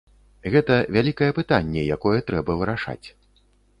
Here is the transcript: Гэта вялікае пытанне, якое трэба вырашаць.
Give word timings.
Гэта 0.53 0.77
вялікае 0.95 1.29
пытанне, 1.39 1.81
якое 1.97 2.19
трэба 2.31 2.51
вырашаць. 2.63 3.07